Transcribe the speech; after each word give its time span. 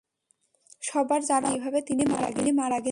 সবার 0.81 1.21
জানা 1.21 1.47
উচিৎ 1.47 1.55
কীভাবে 1.55 1.79
তিনি 1.87 2.03
মারা 2.13 2.29
গেলেন। 2.35 2.79